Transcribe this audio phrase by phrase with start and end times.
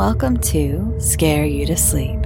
[0.00, 2.18] welcome to Scare You to Sleep.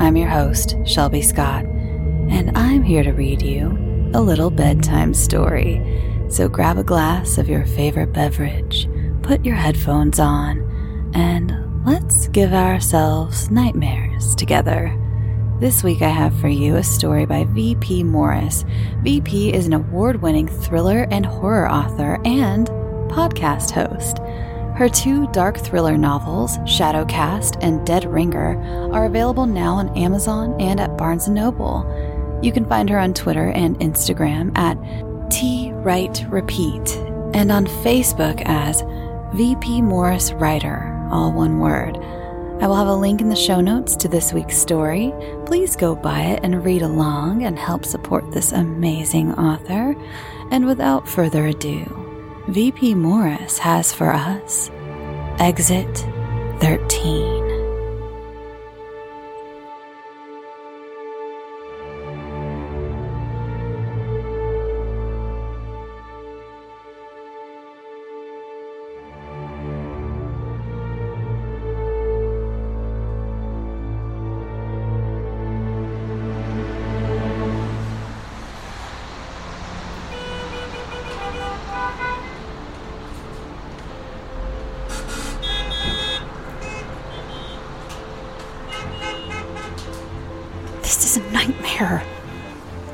[0.00, 3.68] I'm your host, Shelby Scott, and I'm here to read you
[4.14, 5.80] a little bedtime story.
[6.28, 8.88] So grab a glass of your favorite beverage,
[9.22, 14.92] put your headphones on, and let's give ourselves nightmares together.
[15.60, 18.02] This week I have for you a story by V.P.
[18.02, 18.64] Morris.
[19.04, 19.52] V.P.
[19.52, 22.66] is an award winning thriller and horror author and
[23.08, 24.19] podcast host.
[24.80, 28.58] Her two dark thriller novels, Shadowcast and Dead Ringer,
[28.94, 31.84] are available now on Amazon and at Barnes & Noble.
[32.42, 34.78] You can find her on Twitter and Instagram at
[35.30, 36.96] T Write Repeat
[37.34, 38.82] and on Facebook as
[39.34, 41.98] VP Morris Writer, all one word.
[42.62, 45.12] I will have a link in the show notes to this week's story.
[45.44, 49.94] Please go buy it and read along and help support this amazing author.
[50.50, 51.99] And without further ado,
[52.50, 54.70] VP Morris has for us
[55.38, 55.86] Exit
[56.58, 57.29] 13.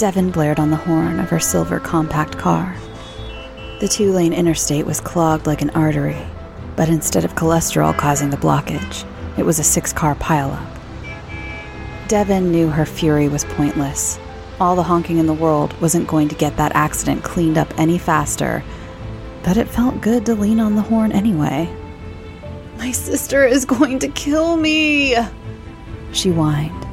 [0.07, 2.77] Devin blared on the horn of her silver compact car.
[3.81, 6.25] The two lane interstate was clogged like an artery,
[6.77, 9.05] but instead of cholesterol causing the blockage,
[9.37, 10.65] it was a six car pileup.
[12.07, 14.21] Devin knew her fury was pointless.
[14.61, 17.99] All the honking in the world wasn't going to get that accident cleaned up any
[17.99, 18.63] faster,
[19.43, 21.69] but it felt good to lean on the horn anyway.
[22.79, 25.17] My sister is going to kill me,
[26.13, 26.86] she whined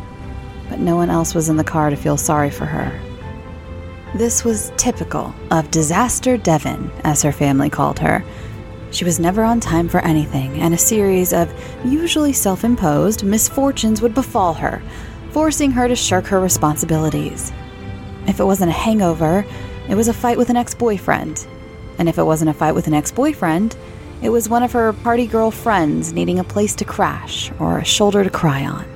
[0.73, 2.99] but no one else was in the car to feel sorry for her.
[4.15, 8.23] This was typical of Disaster Devin, as her family called her.
[8.89, 11.53] She was never on time for anything, and a series of
[11.85, 14.81] usually self imposed misfortunes would befall her,
[15.29, 17.53] forcing her to shirk her responsibilities.
[18.25, 19.45] If it wasn't a hangover,
[19.87, 21.45] it was a fight with an ex boyfriend.
[21.99, 23.77] And if it wasn't a fight with an ex boyfriend,
[24.23, 27.85] it was one of her party girl friends needing a place to crash or a
[27.85, 28.92] shoulder to cry on.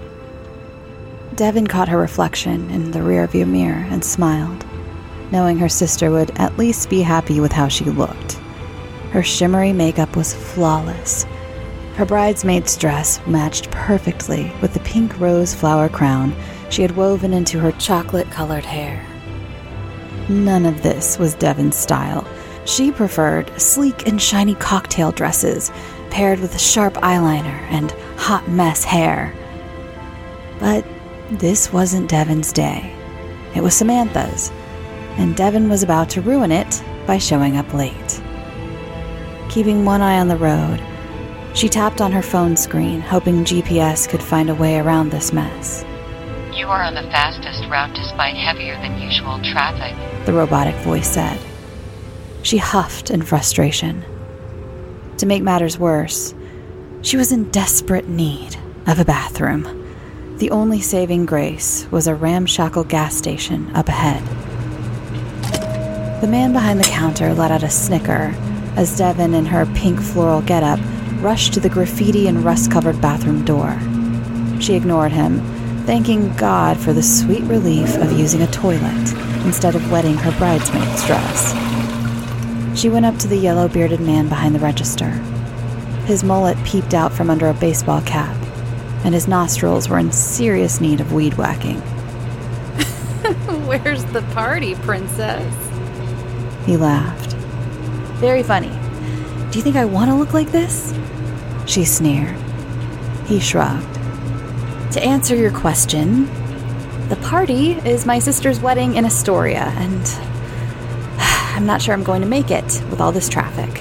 [1.37, 4.65] Devin caught her reflection in the rearview mirror and smiled,
[5.31, 8.33] knowing her sister would at least be happy with how she looked.
[9.11, 11.27] Her shimmery makeup was flawless.
[11.93, 16.35] Her bridesmaid's dress matched perfectly with the pink rose flower crown
[16.71, 19.05] she had woven into her chocolate colored hair.
[20.29, 22.27] None of this was Devin's style.
[22.65, 25.71] She preferred sleek and shiny cocktail dresses
[26.09, 29.35] paired with a sharp eyeliner and hot mess hair.
[30.59, 30.83] But
[31.31, 32.93] this wasn't Devin's day.
[33.55, 34.49] It was Samantha's,
[35.17, 38.21] and Devin was about to ruin it by showing up late.
[39.49, 40.81] Keeping one eye on the road,
[41.53, 45.83] she tapped on her phone screen, hoping GPS could find a way around this mess.
[46.53, 49.95] You are on the fastest route despite heavier than usual traffic,
[50.25, 51.39] the robotic voice said.
[52.43, 54.05] She huffed in frustration.
[55.17, 56.33] To make matters worse,
[57.01, 58.55] she was in desperate need
[58.85, 59.76] of a bathroom.
[60.37, 64.21] The only saving grace was a ramshackle gas station up ahead.
[66.21, 68.35] The man behind the counter let out a snicker
[68.75, 70.79] as Devin, in her pink floral getup,
[71.23, 73.79] rushed to the graffiti and rust covered bathroom door.
[74.61, 75.39] She ignored him,
[75.87, 81.03] thanking God for the sweet relief of using a toilet instead of wetting her bridesmaid's
[81.07, 81.55] dress.
[82.79, 85.09] She went up to the yellow bearded man behind the register.
[86.05, 88.37] His mullet peeped out from under a baseball cap
[89.03, 91.79] and his nostrils were in serious need of weed whacking.
[93.67, 95.53] Where's the party, princess?
[96.65, 97.33] He laughed.
[98.17, 98.71] Very funny.
[99.51, 100.93] Do you think I want to look like this?
[101.65, 102.35] She sneered.
[103.25, 103.93] He shrugged.
[104.93, 106.25] To answer your question,
[107.09, 110.01] the party is my sister's wedding in Astoria, and
[111.55, 113.73] I'm not sure I'm going to make it with all this traffic.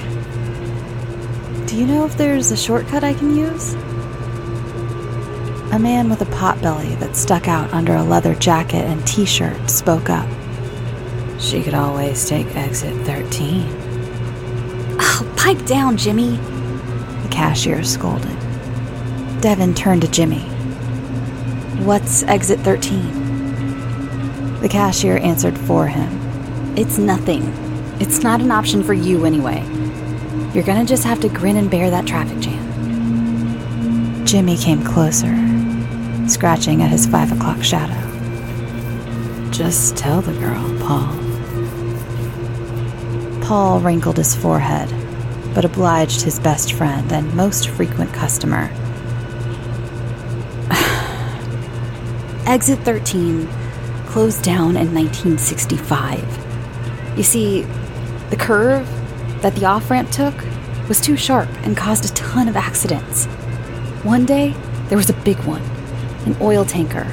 [1.67, 3.75] Do you know if there's a shortcut I can use?
[5.73, 9.69] A man with a potbelly that stuck out under a leather jacket and t shirt
[9.69, 10.29] spoke up.
[11.39, 13.65] She could always take exit 13.
[14.99, 18.37] Oh, pipe down, Jimmy, the cashier scolded.
[19.41, 20.41] Devin turned to Jimmy.
[21.85, 24.61] What's exit 13?
[24.61, 26.09] The cashier answered for him.
[26.79, 27.43] It's nothing.
[28.01, 29.63] It's not an option for you anyway.
[30.55, 32.65] You're gonna just have to grin and bear that traffic jam.
[34.25, 35.27] Jimmy came closer,
[36.31, 38.03] scratching at his five o'clock shadow.
[39.51, 41.17] Just tell the girl, Paul.
[43.43, 44.89] Paul wrinkled his forehead,
[45.55, 48.71] but obliged his best friend and most frequent customer.
[52.47, 53.49] Exit 13
[54.07, 56.19] closed down in 1965.
[57.17, 57.63] You see,
[58.31, 58.87] the curve
[59.43, 60.35] that the off ramp took
[60.89, 63.27] was too sharp and caused a ton of accidents.
[64.05, 64.55] One day,
[64.89, 65.63] there was a big one.
[66.27, 67.07] An oil tanker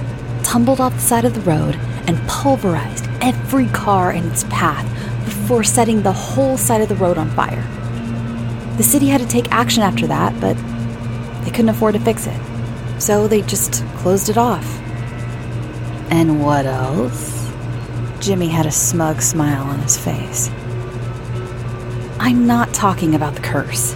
[0.43, 1.75] tumbled off the side of the road
[2.07, 4.85] and pulverized every car in its path
[5.23, 7.63] before setting the whole side of the road on fire.
[8.77, 10.57] The city had to take action after that, but
[11.45, 12.39] they couldn't afford to fix it.
[12.99, 14.65] So they just closed it off.
[16.09, 17.51] And what else?
[18.19, 20.49] Jimmy had a smug smile on his face.
[22.19, 23.95] I'm not talking about the curse.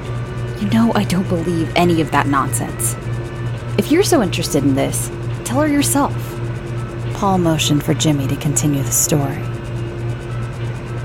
[0.59, 2.95] You know I don't believe any of that nonsense.
[3.88, 5.07] If you're so interested in this,
[5.45, 6.13] tell her yourself.
[7.13, 9.42] Paul motioned for Jimmy to continue the story.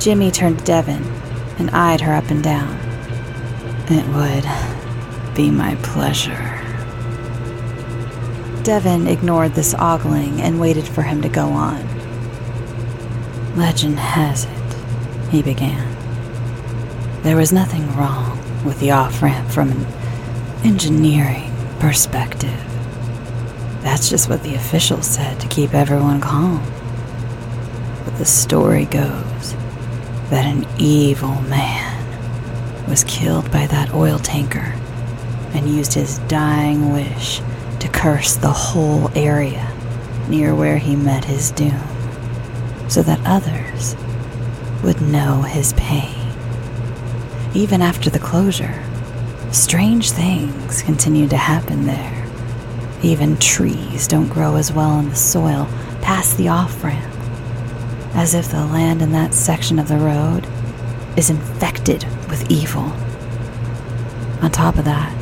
[0.00, 1.04] Jimmy turned to Devin
[1.60, 2.76] and eyed her up and down.
[3.88, 6.58] It would be my pleasure.
[8.64, 11.86] Devin ignored this ogling and waited for him to go on.
[13.56, 15.88] Legend has it, he began.
[17.22, 19.86] There was nothing wrong with the off ramp from an
[20.64, 22.71] engineering perspective.
[23.82, 26.62] That's just what the officials said to keep everyone calm.
[28.04, 29.54] But the story goes
[30.30, 34.74] that an evil man was killed by that oil tanker
[35.54, 37.40] and used his dying wish
[37.80, 39.68] to curse the whole area
[40.28, 41.80] near where he met his doom
[42.88, 43.96] so that others
[44.82, 46.18] would know his pain.
[47.54, 48.82] Even after the closure,
[49.50, 52.21] strange things continue to happen there.
[53.02, 55.66] Even trees don't grow as well in the soil
[56.00, 57.12] past the off ramp,
[58.14, 60.46] as if the land in that section of the road
[61.16, 62.92] is infected with evil.
[64.40, 65.12] On top of that,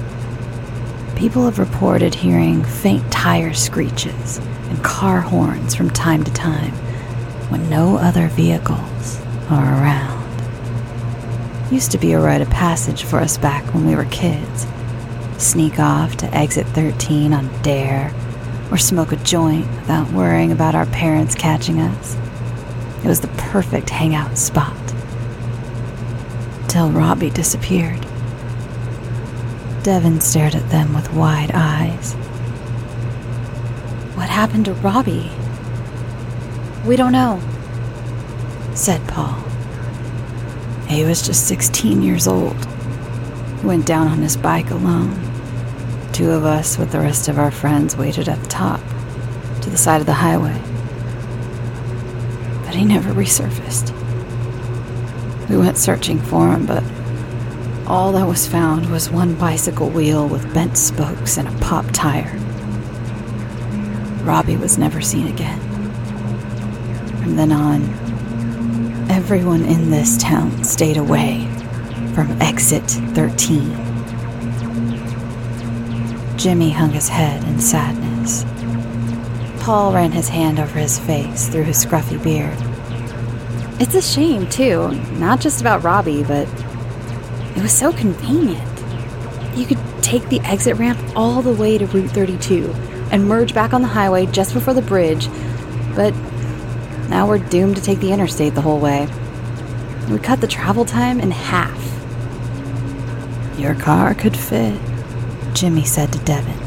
[1.17, 4.39] people have reported hearing faint tire screeches
[4.69, 6.73] and car horns from time to time
[7.51, 10.21] when no other vehicles are around.
[11.73, 14.67] Used to be a rite of passage for us back when we were kids.
[15.41, 18.13] Sneak off to exit 13 on Dare,
[18.71, 22.15] or smoke a joint without worrying about our parents catching us.
[23.03, 24.77] It was the perfect hangout spot.
[26.69, 28.07] Till Robbie disappeared.
[29.83, 32.13] Devin stared at them with wide eyes.
[34.17, 35.31] What happened to Robbie?
[36.87, 37.41] We don't know,
[38.75, 39.43] said Paul.
[40.87, 42.63] He was just 16 years old.
[43.61, 45.30] He went down on his bike alone.
[46.21, 48.79] Two of us, with the rest of our friends, waited at the top,
[49.63, 50.53] to the side of the highway.
[52.67, 53.89] But he never resurfaced.
[55.49, 56.85] We went searching for him, but
[57.87, 62.37] all that was found was one bicycle wheel with bent spokes and a popped tire.
[64.23, 65.59] Robbie was never seen again.
[67.23, 67.83] From then on,
[69.11, 71.49] everyone in this town stayed away
[72.15, 73.90] from exit 13.
[76.41, 78.47] Jimmy hung his head in sadness.
[79.63, 82.57] Paul ran his hand over his face through his scruffy beard.
[83.79, 86.49] It's a shame, too, not just about Robbie, but
[87.55, 88.67] it was so convenient.
[89.55, 92.73] You could take the exit ramp all the way to Route 32
[93.11, 95.29] and merge back on the highway just before the bridge,
[95.95, 96.15] but
[97.11, 99.07] now we're doomed to take the interstate the whole way.
[100.11, 101.79] We cut the travel time in half.
[103.59, 104.81] Your car could fit,
[105.55, 106.59] Jimmy said to Devin.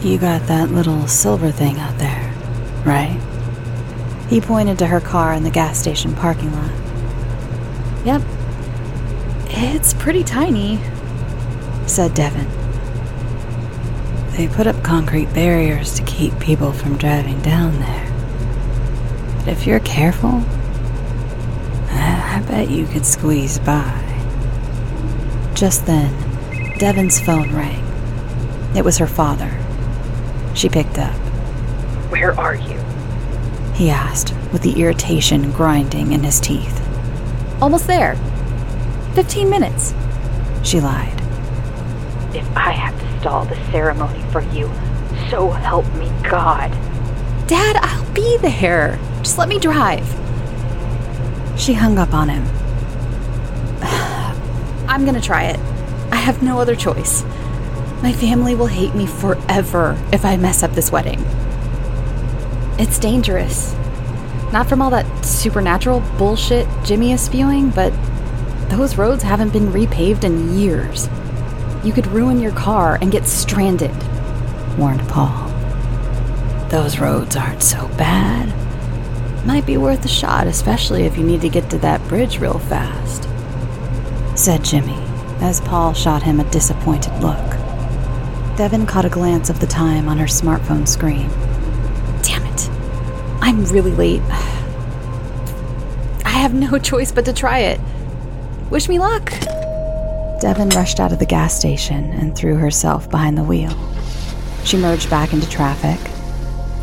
[0.00, 2.34] You got that little silver thing out there,
[2.84, 3.20] right?
[4.28, 6.70] He pointed to her car in the gas station parking lot.
[8.04, 8.22] Yep.
[9.48, 10.80] It's pretty tiny,
[11.86, 12.48] said Devin.
[14.32, 18.08] They put up concrete barriers to keep people from driving down there.
[19.44, 20.42] But if you're careful,
[21.90, 23.98] I bet you could squeeze by.
[25.54, 26.10] Just then,
[26.78, 27.81] Devin's phone rang.
[28.74, 29.50] It was her father.
[30.54, 31.14] She picked up.
[32.10, 32.78] Where are you?
[33.74, 36.80] He asked, with the irritation grinding in his teeth.
[37.60, 38.16] Almost there.
[39.14, 39.94] Fifteen minutes.
[40.62, 41.20] She lied.
[42.34, 44.70] If I have to stall the ceremony for you,
[45.30, 46.70] so help me God.
[47.46, 48.98] Dad, I'll be there.
[49.18, 50.06] Just let me drive.
[51.58, 52.44] She hung up on him.
[54.88, 55.60] I'm gonna try it.
[56.10, 57.22] I have no other choice.
[58.02, 61.24] My family will hate me forever if I mess up this wedding.
[62.78, 63.74] It's dangerous.
[64.52, 67.92] Not from all that supernatural bullshit Jimmy is spewing, but
[68.68, 71.08] those roads haven't been repaved in years.
[71.84, 73.94] You could ruin your car and get stranded,
[74.76, 75.48] warned Paul.
[76.70, 78.48] Those roads aren't so bad.
[79.46, 82.58] Might be worth a shot, especially if you need to get to that bridge real
[82.58, 83.28] fast,
[84.36, 84.98] said Jimmy
[85.40, 87.51] as Paul shot him a disappointed look.
[88.56, 91.28] Devin caught a glance of the time on her smartphone screen.
[92.22, 92.68] Damn it.
[93.40, 94.20] I'm really late.
[96.24, 97.80] I have no choice but to try it.
[98.68, 99.30] Wish me luck.
[100.40, 103.72] Devin rushed out of the gas station and threw herself behind the wheel.
[104.64, 105.98] She merged back into traffic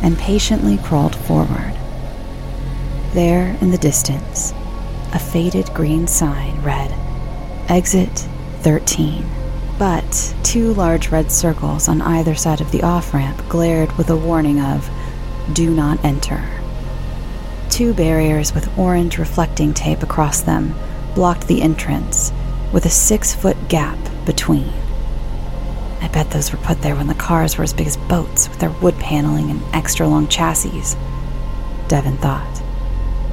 [0.02, 1.76] and patiently crawled forward.
[3.12, 4.52] There in the distance,
[5.12, 6.92] a faded green sign read,
[7.68, 8.26] Exit
[8.62, 9.39] 13.
[9.80, 14.16] But two large red circles on either side of the off ramp glared with a
[14.16, 14.86] warning of,
[15.54, 16.46] Do not enter.
[17.70, 20.74] Two barriers with orange reflecting tape across them
[21.14, 22.30] blocked the entrance,
[22.74, 23.96] with a six foot gap
[24.26, 24.70] between.
[26.02, 28.58] I bet those were put there when the cars were as big as boats with
[28.58, 30.94] their wood paneling and extra long chassis.
[31.88, 32.62] Devin thought.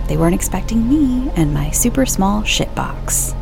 [0.07, 3.35] They weren't expecting me and my super small shitbox.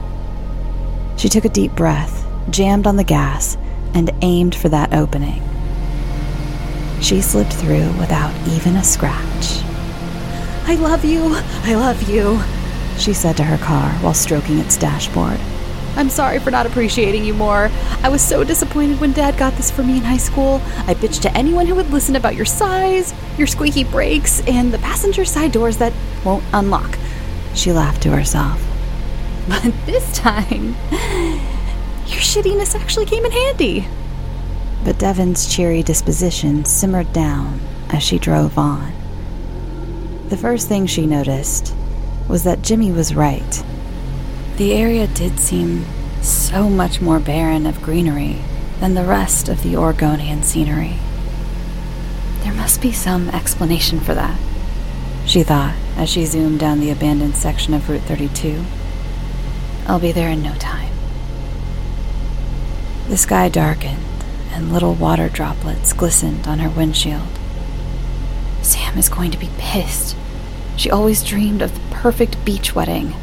[1.20, 3.58] She took a deep breath, jammed on the gas,
[3.94, 5.42] and aimed for that opening.
[7.02, 9.62] She slipped through without even a scratch.
[10.68, 12.40] I love you, I love you,
[12.98, 15.40] she said to her car while stroking its dashboard.
[15.96, 17.70] I'm sorry for not appreciating you more.
[18.04, 20.62] I was so disappointed when Dad got this for me in high school.
[20.88, 24.80] I bitched to anyone who would listen about your size, your squeaky brakes, and the
[24.80, 25.94] passenger side doors that
[26.26, 26.98] won't unlock.
[27.54, 28.62] She laughed to herself.
[29.48, 30.76] But this time,
[32.08, 33.88] your shittiness actually came in handy.
[34.84, 37.60] But Devin's cheery disposition simmered down
[37.90, 38.94] as she drove on.
[40.30, 41.74] The first thing she noticed
[42.28, 43.64] was that Jimmy was right.
[44.58, 45.86] The area did seem
[46.22, 48.42] so much more barren of greenery
[48.80, 50.96] than the rest of the Oregonian scenery.
[52.44, 54.40] There must be some explanation for that,
[55.26, 58.64] she thought as she zoomed down the abandoned section of Route 32.
[59.88, 60.85] I'll be there in no time.
[63.08, 64.04] The sky darkened,
[64.52, 67.40] and little water droplets glistened on her windshield.
[68.64, 70.16] Sam is going to be pissed.
[70.76, 73.14] She always dreamed of the perfect beach wedding.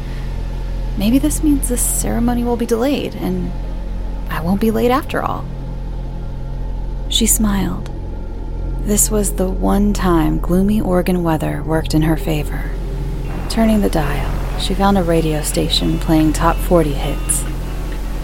[0.97, 3.51] Maybe this means this ceremony will be delayed, and
[4.29, 5.43] I won't be late after all.
[7.09, 7.89] She smiled.
[8.83, 12.71] This was the one time gloomy Oregon weather worked in her favor.
[13.49, 17.52] Turning the dial, she found a radio station playing top 40 hits.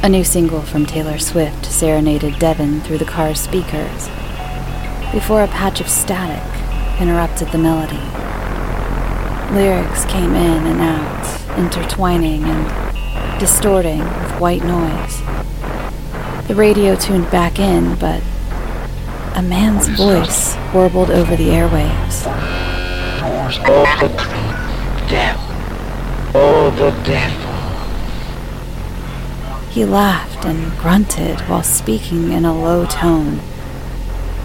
[0.02, 4.08] A new single from Taylor Swift serenaded Devin through the car's speakers
[5.12, 6.42] before a patch of static
[7.02, 8.00] interrupted the melody.
[9.54, 15.20] Lyrics came in and out, intertwining and distorting with white noise.
[16.48, 18.24] The radio tuned back in, but
[19.36, 22.24] a man's voice warbled over the airwaves.
[23.26, 24.08] Oh, the
[25.10, 25.44] devil.
[26.36, 27.39] Oh, the devil.
[29.80, 33.40] He laughed and grunted while speaking in a low tone.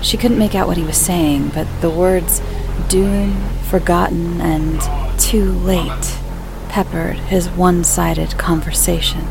[0.01, 2.41] She couldn't make out what he was saying, but the words
[2.89, 4.81] doom, forgotten, and
[5.19, 6.21] too late
[6.69, 9.27] peppered his one sided conversation.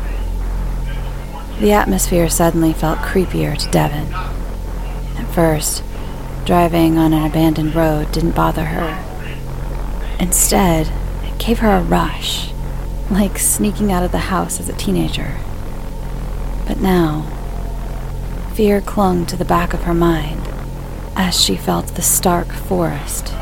[1.58, 4.12] The atmosphere suddenly felt creepier to Devin.
[4.12, 5.82] At first,
[6.44, 9.02] driving on an abandoned road didn't bother her.
[10.20, 10.92] Instead,
[11.22, 12.52] it gave her a rush,
[13.10, 15.38] like sneaking out of the house as a teenager.
[16.66, 17.26] But now,
[18.54, 20.48] fear clung to the back of her mind
[21.16, 23.34] as she felt the stark forest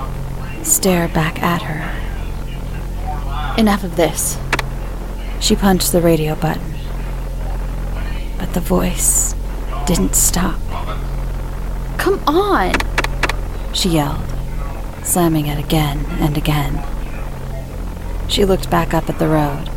[0.62, 1.82] stare back at her.
[3.58, 4.38] Enough of this.
[5.40, 6.74] She punched the radio button.
[8.38, 9.34] But the voice
[9.86, 10.60] didn't stop.
[11.98, 12.74] Come on!
[13.72, 14.24] She yelled,
[15.02, 16.82] slamming it again and again.
[18.28, 19.68] She looked back up at the road.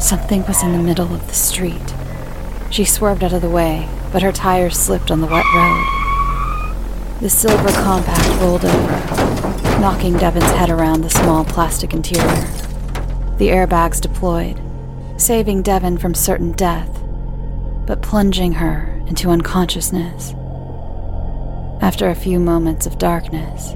[0.00, 1.94] Something was in the middle of the street.
[2.70, 7.20] She swerved out of the way, but her tires slipped on the wet road.
[7.20, 12.24] The silver compact rolled over, knocking Devin's head around the small plastic interior.
[13.38, 14.60] The airbags deployed,
[15.16, 16.90] saving Devin from certain death,
[17.86, 20.34] but plunging her into unconsciousness.
[21.80, 23.74] After a few moments of darkness,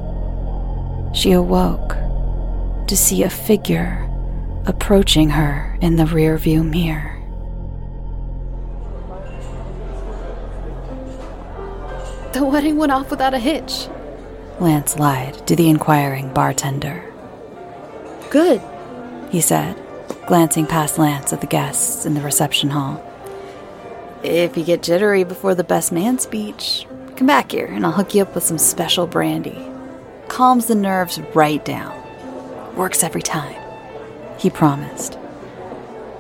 [1.12, 1.97] she awoke
[2.87, 4.09] to see a figure
[4.66, 7.17] approaching her in the rearview mirror.
[12.38, 13.88] The wedding went off without a hitch.
[14.61, 17.04] Lance lied to the inquiring bartender.
[18.30, 18.62] Good.
[19.30, 19.76] He said,
[20.28, 23.04] glancing past Lance at the guests in the reception hall.
[24.23, 28.14] If you get jittery before the best man speech, come back here and I'll hook
[28.14, 29.59] you up with some special brandy.
[30.28, 31.92] Calms the nerves right down.
[32.76, 33.61] Works every time.
[34.38, 35.18] He promised.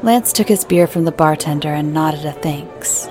[0.02, 3.08] Lance took his beer from the bartender and nodded a thanks.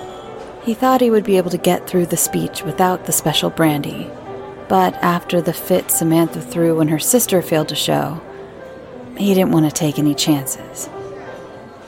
[0.68, 4.06] He thought he would be able to get through the speech without the special brandy,
[4.68, 8.20] but after the fit Samantha threw when her sister failed to show,
[9.16, 10.90] he didn't want to take any chances.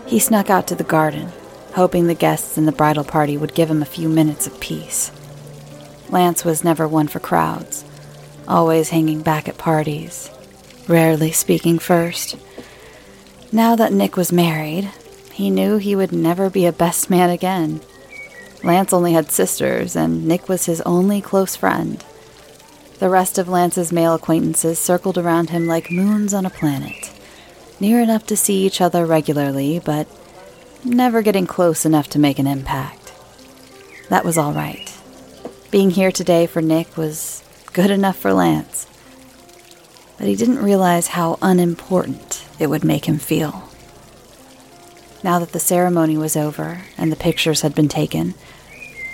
[0.07, 1.29] He snuck out to the garden,
[1.75, 5.13] hoping the guests in the bridal party would give him a few minutes of peace.
[6.09, 7.85] Lance was never one for crowds,
[8.49, 10.31] always hanging back at parties,
[10.89, 12.35] rarely speaking first.
[13.53, 14.91] Now that Nick was married,
[15.35, 17.83] he knew he would never be a best man again.
[18.63, 22.05] Lance only had sisters, and Nick was his only close friend.
[22.99, 27.11] The rest of Lance's male acquaintances circled around him like moons on a planet,
[27.81, 30.07] near enough to see each other regularly, but
[30.85, 33.13] never getting close enough to make an impact.
[34.11, 34.95] That was all right.
[35.71, 38.87] Being here today for Nick was good enough for Lance.
[40.19, 43.71] But he didn't realize how unimportant it would make him feel.
[45.23, 48.35] Now that the ceremony was over and the pictures had been taken,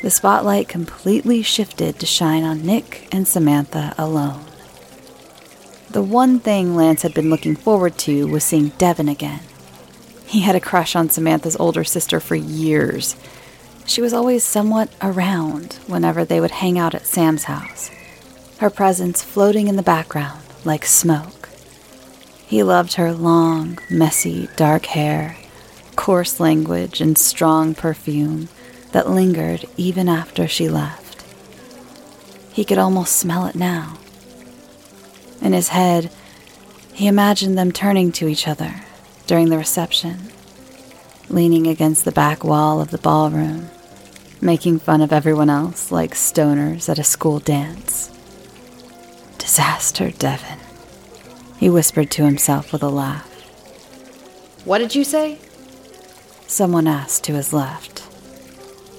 [0.06, 4.44] the spotlight completely shifted to shine on Nick and Samantha alone.
[5.90, 9.40] The one thing Lance had been looking forward to was seeing Devin again.
[10.25, 13.16] He had a crush on Samantha's older sister for years.
[13.84, 17.90] She was always somewhat around whenever they would hang out at Sam's house,
[18.58, 21.48] her presence floating in the background like smoke.
[22.47, 25.36] He loved her long, messy, dark hair,
[25.97, 28.49] coarse language, and strong perfume
[28.92, 31.25] that lingered even after she left.
[32.52, 33.99] He could almost smell it now.
[35.42, 36.10] In his head,
[36.92, 38.76] he imagined them turning to each other
[39.26, 40.30] during the reception,
[41.28, 43.68] leaning against the back wall of the ballroom,
[44.40, 48.10] making fun of everyone else like stoners at a school dance.
[49.36, 50.58] Disaster, Devin,
[51.58, 53.30] he whispered to himself with a laugh.
[54.64, 55.38] What did you say?
[56.46, 58.05] Someone asked to his left.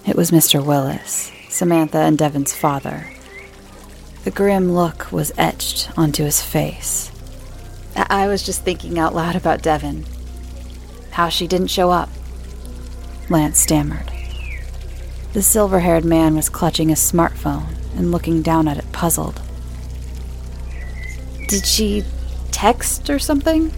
[0.07, 0.65] It was Mr.
[0.65, 3.07] Willis, Samantha and Devin's father.
[4.23, 7.11] The grim look was etched onto his face.
[7.93, 10.05] I, was just thinking out loud about Devin.
[11.11, 12.07] How she didn't show up.
[13.29, 14.09] Lance stammered.
[15.33, 19.41] The silver haired man was clutching his smartphone and looking down at it puzzled.
[21.49, 22.05] Did she
[22.51, 23.73] text or something?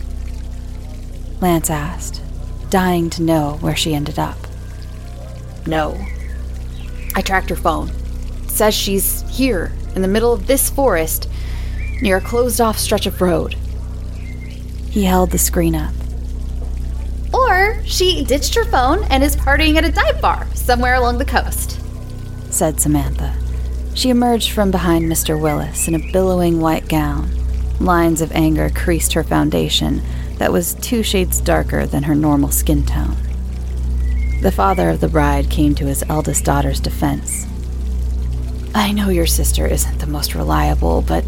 [1.42, 2.22] Lance asked,
[2.70, 4.38] dying to know where she ended up.
[5.66, 5.98] No.
[7.16, 7.90] I tracked her phone.
[8.44, 11.30] It says she's here, in the middle of this forest,
[12.02, 13.56] near a closed off stretch of road.
[14.90, 15.94] He held the screen up.
[17.34, 21.26] Or she ditched her phone and is partying at a dive bar somewhere along the
[21.26, 21.80] coast,
[22.50, 23.36] said Samantha.
[23.94, 25.40] She emerged from behind Mr.
[25.40, 27.30] Willis in a billowing white gown.
[27.80, 30.02] Lines of anger creased her foundation
[30.38, 33.16] that was two shades darker than her normal skin tone.
[34.42, 37.46] The father of the bride came to his eldest daughter's defense.
[38.74, 41.26] I know your sister isn't the most reliable, but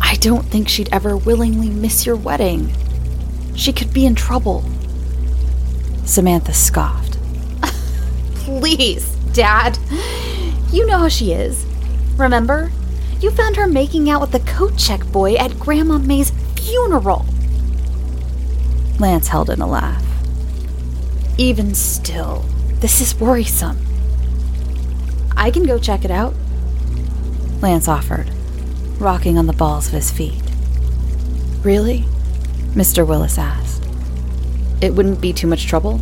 [0.00, 2.72] I don't think she'd ever willingly miss your wedding.
[3.54, 4.64] She could be in trouble.
[6.04, 7.16] Samantha scoffed.
[8.34, 9.78] Please, Dad.
[10.72, 11.64] You know how she is.
[12.16, 12.72] Remember?
[13.20, 17.24] You found her making out with the coat check boy at Grandma May's funeral.
[18.98, 20.04] Lance held in a laugh.
[21.38, 22.44] Even still,
[22.80, 23.78] this is worrisome.
[25.36, 26.34] I can go check it out.
[27.60, 28.30] Lance offered,
[28.98, 30.42] rocking on the balls of his feet.
[31.62, 32.04] Really?
[32.74, 33.06] Mr.
[33.06, 33.82] Willis asked.
[34.80, 36.00] It wouldn't be too much trouble?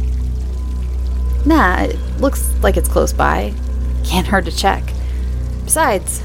[1.47, 3.55] Nah, it looks like it's close by.
[4.05, 4.83] Can't hurt to check.
[5.65, 6.21] Besides,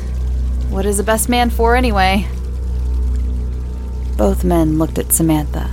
[0.70, 2.28] what is a best man for anyway?
[4.18, 5.70] Both men looked at Samantha,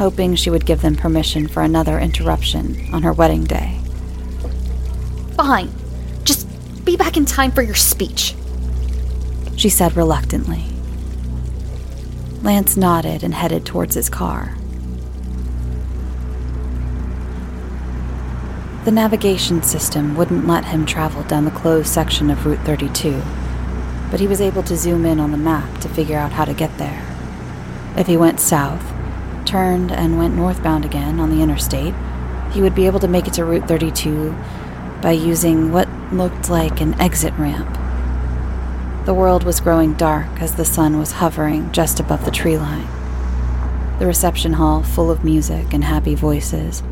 [0.00, 3.78] hoping she would give them permission for another interruption on her wedding day.
[5.36, 5.70] Fine.
[6.24, 6.48] Just
[6.86, 8.34] be back in time for your speech,
[9.58, 10.64] she said reluctantly.
[12.40, 14.56] Lance nodded and headed towards his car.
[18.86, 23.22] The navigation system wouldn't let him travel down the closed section of Route 32,
[24.10, 26.54] but he was able to zoom in on the map to figure out how to
[26.54, 27.06] get there.
[27.98, 28.82] If he went south,
[29.50, 31.94] turned, and went northbound again on the interstate,
[32.52, 34.34] he would be able to make it to Route 32
[35.02, 37.76] by using what looked like an exit ramp.
[39.06, 42.86] The world was growing dark as the sun was hovering just above the tree line.
[43.98, 46.82] The reception hall, full of music and happy voices,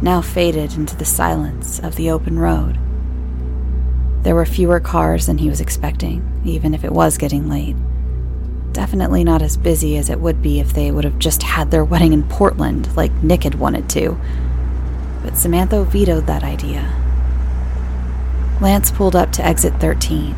[0.00, 2.78] now faded into the silence of the open road.
[4.22, 7.76] There were fewer cars than he was expecting, even if it was getting late.
[8.78, 11.84] Definitely not as busy as it would be if they would have just had their
[11.84, 14.16] wedding in Portland like Nick had wanted to.
[15.20, 16.94] But Samantha vetoed that idea.
[18.60, 20.36] Lance pulled up to exit 13.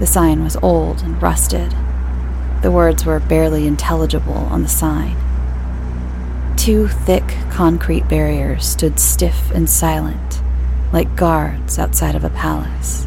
[0.00, 1.72] The sign was old and rusted.
[2.62, 5.16] The words were barely intelligible on the sign.
[6.56, 10.42] Two thick concrete barriers stood stiff and silent,
[10.92, 13.06] like guards outside of a palace.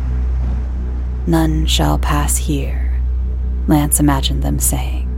[1.28, 2.85] None shall pass here,
[3.68, 5.12] Lance imagined them saying.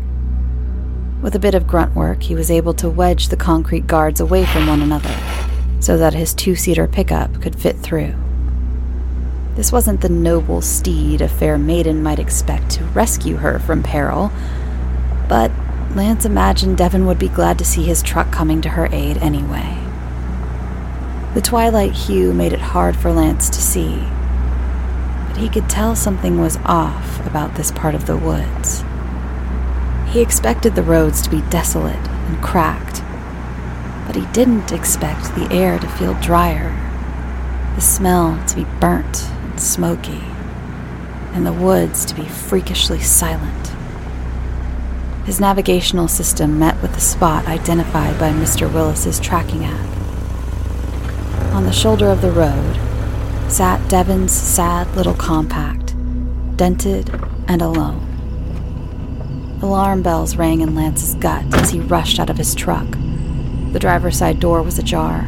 [1.21, 4.45] With a bit of grunt work, he was able to wedge the concrete guards away
[4.45, 5.15] from one another
[5.79, 8.13] so that his two seater pickup could fit through.
[9.55, 14.31] This wasn't the noble steed a fair maiden might expect to rescue her from peril,
[15.27, 15.51] but
[15.95, 19.77] Lance imagined Devin would be glad to see his truck coming to her aid anyway.
[21.33, 24.03] The twilight hue made it hard for Lance to see,
[25.37, 28.83] he could tell something was off about this part of the woods.
[30.09, 33.03] He expected the roads to be desolate and cracked,
[34.07, 36.71] but he didn't expect the air to feel drier,
[37.75, 40.23] the smell to be burnt and smoky,
[41.33, 43.67] and the woods to be freakishly silent.
[45.25, 48.73] His navigational system met with the spot identified by Mr.
[48.73, 49.97] Willis's tracking app.
[51.53, 52.86] On the shoulder of the road
[53.49, 55.95] sat Devin's sad little compact,
[56.57, 57.09] dented
[57.47, 58.03] and alone.
[59.61, 62.85] Alarm bells rang in Lance's gut as he rushed out of his truck.
[63.71, 65.25] The driver's side door was ajar.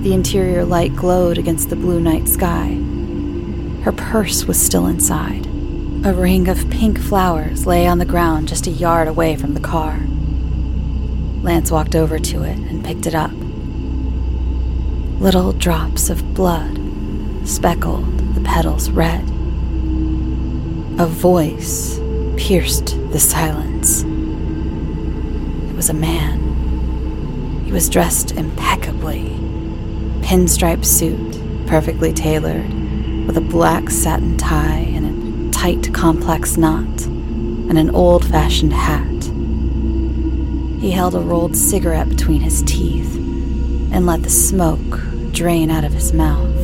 [0.00, 2.68] The interior light glowed against the blue night sky.
[3.82, 5.46] Her purse was still inside.
[6.06, 9.60] A ring of pink flowers lay on the ground just a yard away from the
[9.60, 9.98] car.
[11.42, 13.32] Lance walked over to it and picked it up.
[15.20, 16.85] Little drops of blood
[17.46, 19.22] speckled the petals red.
[20.98, 21.98] A voice
[22.36, 24.02] pierced the silence.
[24.02, 27.64] It was a man.
[27.64, 29.30] He was dressed impeccably.
[30.22, 32.68] Pinstripe suit, perfectly tailored,
[33.26, 39.06] with a black satin tie and a tight, complex knot, and an old fashioned hat.
[40.80, 45.00] He held a rolled cigarette between his teeth and let the smoke
[45.32, 46.55] drain out of his mouth.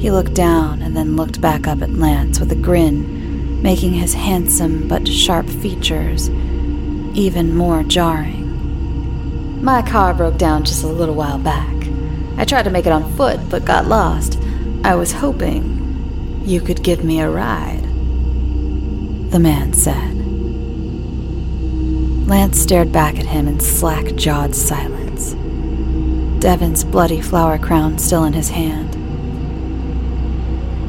[0.00, 4.14] He looked down and then looked back up at Lance with a grin, making his
[4.14, 6.30] handsome but sharp features
[7.16, 9.62] even more jarring.
[9.64, 11.74] My car broke down just a little while back.
[12.36, 14.38] I tried to make it on foot but got lost.
[14.84, 17.82] I was hoping you could give me a ride.
[19.30, 20.14] The man said.
[22.28, 25.32] Lance stared back at him in slack jawed silence.
[26.40, 28.85] Devin's bloody flower crown still in his hand.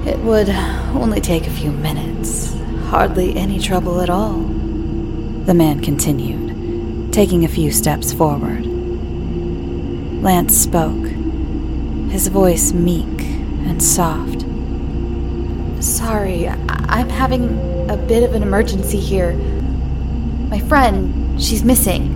[0.07, 0.49] It would
[0.95, 4.37] only take a few minutes, hardly any trouble at all.
[4.37, 8.65] The man continued, taking a few steps forward.
[10.23, 11.07] Lance spoke,
[12.09, 13.21] his voice meek
[13.67, 14.45] and soft.
[15.83, 17.43] Sorry, I- am having
[17.89, 19.33] a bit of an emergency here.
[20.49, 22.15] My friend, she's missing.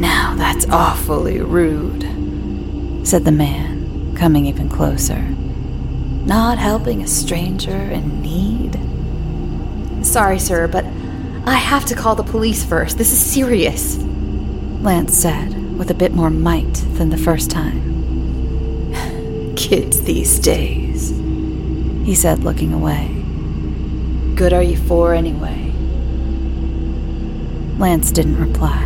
[0.00, 2.02] Now that's awfully rude,
[3.06, 5.24] said the man, coming even closer.
[6.26, 8.78] Not helping a stranger in need?
[10.04, 10.84] Sorry, sir, but
[11.46, 12.98] I have to call the police first.
[12.98, 13.96] This is serious,
[14.82, 18.92] Lance said, with a bit more might than the first time.
[19.56, 21.10] Kids these days,
[22.04, 23.08] he said, looking away.
[24.34, 25.72] Good are you for, anyway?
[27.78, 28.84] Lance didn't reply.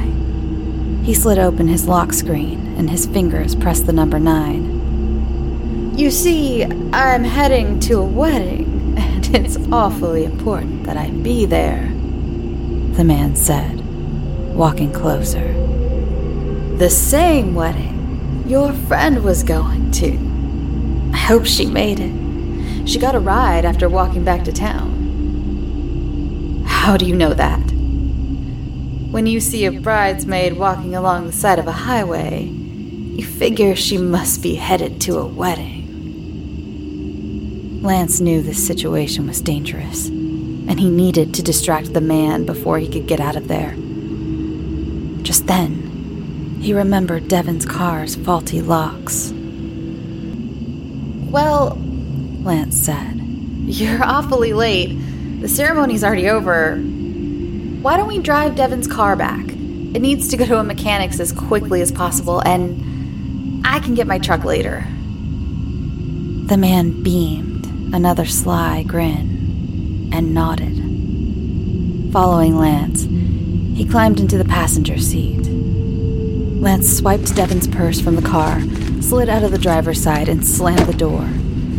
[1.04, 4.73] He slid open his lock screen, and his fingers pressed the number nine.
[5.96, 11.84] You see, I'm heading to a wedding, and it's awfully important that I be there,
[12.96, 13.80] the man said,
[14.56, 15.52] walking closer.
[16.78, 20.18] The same wedding your friend was going to.
[21.14, 22.88] I hope she made it.
[22.88, 26.64] She got a ride after walking back to town.
[26.66, 27.70] How do you know that?
[29.12, 33.96] When you see a bridesmaid walking along the side of a highway, you figure she
[33.96, 35.82] must be headed to a wedding.
[37.84, 42.88] Lance knew this situation was dangerous, and he needed to distract the man before he
[42.88, 43.76] could get out of there.
[45.22, 49.32] Just then, he remembered Devin's car's faulty locks.
[51.30, 51.76] Well,
[52.42, 53.20] Lance said,
[53.66, 54.98] You're awfully late.
[55.42, 56.76] The ceremony's already over.
[56.78, 59.44] Why don't we drive Devin's car back?
[59.46, 64.06] It needs to go to a mechanic's as quickly as possible, and I can get
[64.06, 64.86] my truck later.
[66.46, 67.53] The man beamed,
[67.94, 72.12] another sly grin, and nodded.
[72.12, 73.04] Following Lance,
[73.78, 75.46] he climbed into the passenger seat.
[76.60, 78.60] Lance swiped Devin's purse from the car,
[79.00, 81.24] slid out of the driver's side, and slammed the door.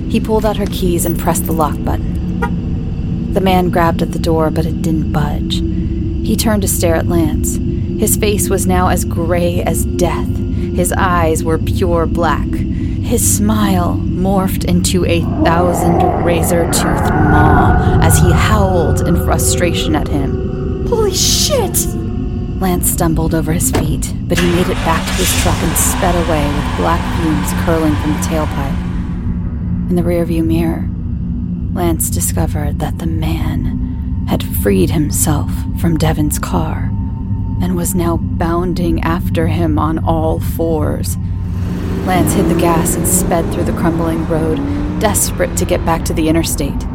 [0.10, 3.34] He pulled out her keys and pressed the lock button.
[3.34, 5.56] The man grabbed at the door, but it didn't budge.
[6.26, 7.58] He turned to stare at Lance.
[8.00, 10.30] His face was now as gray as death.
[10.30, 12.48] His eyes were pure black.
[13.06, 20.08] His smile morphed into a thousand razor toothed maw as he howled in frustration at
[20.08, 20.88] him.
[20.88, 21.86] Holy shit!
[22.60, 26.16] Lance stumbled over his feet, but he made it back to his truck and sped
[26.16, 29.90] away with black fumes curling from the tailpipe.
[29.92, 30.90] In the rearview mirror,
[31.76, 36.90] Lance discovered that the man had freed himself from Devin's car
[37.62, 41.18] and was now bounding after him on all fours.
[42.06, 44.58] Lance hit the gas and sped through the crumbling road,
[45.00, 46.86] desperate to get back to the interstate.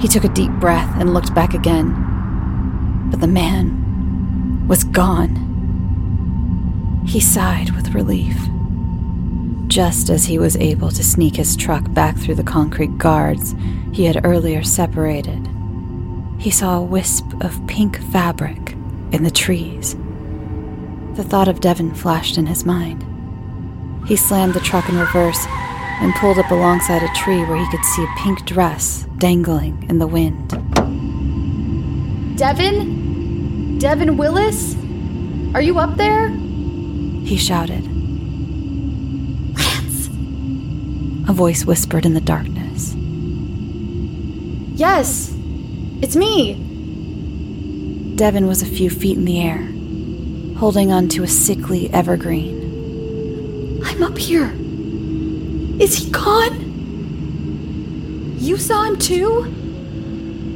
[0.00, 3.08] He took a deep breath and looked back again.
[3.10, 5.44] But the man was gone.
[7.06, 8.36] He sighed with relief.
[9.66, 13.54] Just as he was able to sneak his truck back through the concrete guards
[13.92, 15.46] he had earlier separated,
[16.38, 18.72] he saw a wisp of pink fabric
[19.12, 19.94] in the trees.
[21.16, 23.04] The thought of Devin flashed in his mind.
[24.08, 25.46] He slammed the truck in reverse
[26.00, 29.98] and pulled up alongside a tree where he could see a pink dress dangling in
[29.98, 30.48] the wind.
[32.38, 33.78] Devin?
[33.78, 34.74] Devin Willis?
[35.54, 36.28] Are you up there?
[36.28, 37.84] He shouted.
[39.54, 40.06] Lance!
[41.28, 42.94] A voice whispered in the darkness.
[44.74, 45.34] Yes,
[46.00, 46.54] it's me.
[48.16, 49.68] Devin was a few feet in the air,
[50.58, 52.57] holding onto a sickly evergreen.
[53.98, 54.54] I'm up here.
[55.82, 56.54] Is he gone?
[58.38, 59.40] You saw him too?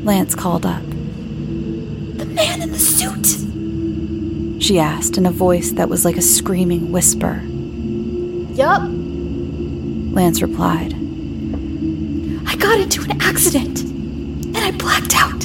[0.05, 0.85] Lance called up.
[0.85, 4.63] The man in the suit?
[4.63, 7.43] She asked in a voice that was like a screaming whisper.
[8.55, 8.83] Yup,
[10.15, 10.95] Lance replied.
[12.47, 15.43] I got into an accident and I blacked out.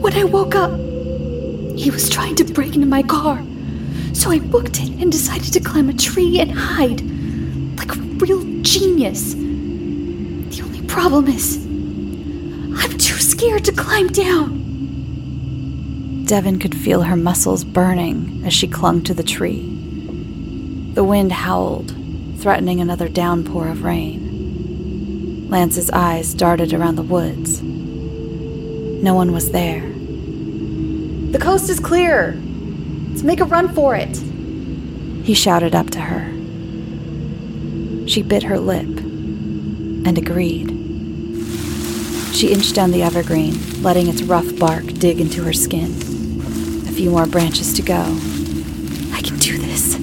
[0.00, 0.70] When I woke up,
[1.78, 3.44] he was trying to break into my car.
[4.12, 7.00] So I booked it and decided to climb a tree and hide.
[7.78, 9.34] Like a real genius.
[9.34, 14.58] The only problem is, I'm too scared to climb down.
[16.26, 19.66] Devin could feel her muscles burning as she clung to the tree.
[20.94, 21.94] The wind howled,
[22.38, 25.48] threatening another downpour of rain.
[25.50, 27.62] Lance's eyes darted around the woods.
[27.62, 29.88] No one was there.
[31.32, 32.40] The coast is clear.
[33.20, 34.16] Let's make a run for it.
[35.26, 36.24] He shouted up to her.
[38.08, 40.70] She bit her lip and agreed.
[42.34, 45.90] She inched down the evergreen, letting its rough bark dig into her skin.
[46.88, 48.00] A few more branches to go.
[49.12, 49.96] I can do this,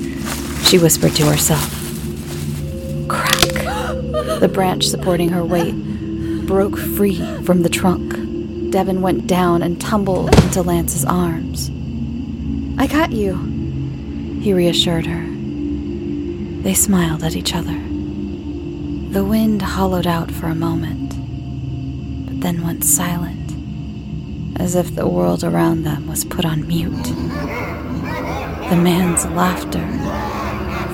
[0.69, 1.73] she whispered to herself.
[3.07, 4.39] Crack.
[4.39, 5.73] The branch supporting her weight
[6.45, 8.11] broke free from the trunk.
[8.69, 11.71] Devin went down and tumbled into Lance's arms.
[12.79, 13.35] I got you,
[14.39, 15.25] he reassured her.
[16.61, 17.73] They smiled at each other.
[17.73, 21.09] The wind hollowed out for a moment,
[22.27, 23.51] but then went silent,
[24.59, 26.91] as if the world around them was put on mute.
[28.69, 29.79] The man's laughter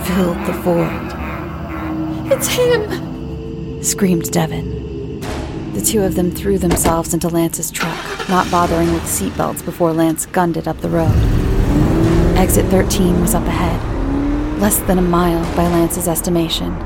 [0.06, 2.32] filled the void.
[2.32, 3.84] It's him!
[3.84, 5.20] screamed Devin.
[5.74, 10.26] The two of them threw themselves into Lance's truck, not bothering with seatbelts before Lance
[10.28, 11.43] gunned it up the road.
[12.38, 16.78] Exit 13 was up ahead, less than a mile by Lance's estimation.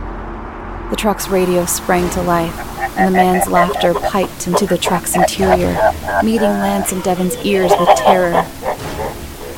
[0.90, 2.56] The truck's radio sprang to life,
[2.98, 7.90] and the man's laughter piped into the truck's interior, meeting Lance and Devin's ears with
[7.98, 8.44] terror.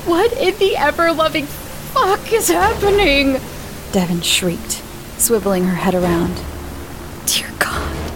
[0.05, 3.41] What in the ever loving fuck is happening?
[3.91, 4.81] Devin shrieked,
[5.17, 6.39] swiveling her head around.
[7.25, 8.11] Dear God,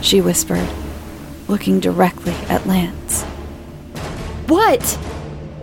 [0.00, 0.68] she whispered,
[1.46, 3.24] looking directly at Lance.
[4.46, 4.98] What?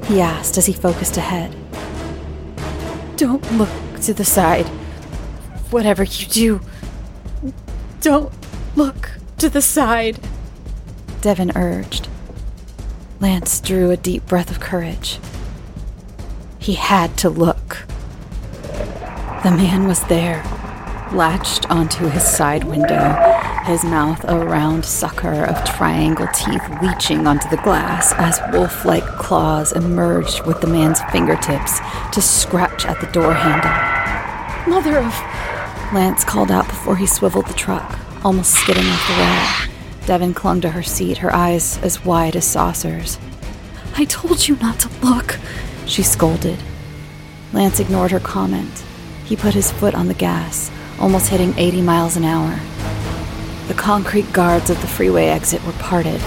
[0.09, 1.55] He asked as he focused ahead.
[3.15, 3.69] Don't look
[4.01, 4.65] to the side.
[5.69, 6.61] Whatever you do,
[8.01, 8.33] don't
[8.75, 10.19] look to the side,
[11.21, 12.07] Devin urged.
[13.19, 15.19] Lance drew a deep breath of courage.
[16.57, 17.85] He had to look.
[19.43, 20.41] The man was there,
[21.13, 23.15] latched onto his side window,
[23.69, 29.05] his mouth a round sucker of triangle teeth leeching onto the glass as wolf like
[29.05, 31.79] claws emerged with the man's fingertips
[32.11, 34.73] to scratch at the door handle.
[34.73, 35.13] Mother of.
[35.93, 40.07] Lance called out before he swiveled the truck, almost skidding off the rail.
[40.07, 43.19] Devin clung to her seat, her eyes as wide as saucers.
[43.95, 45.37] I told you not to look,
[45.85, 46.57] she scolded.
[47.53, 48.83] Lance ignored her comment.
[49.25, 52.59] He put his foot on the gas, almost hitting 80 miles an hour.
[53.69, 56.19] The concrete guards of the freeway exit were parted,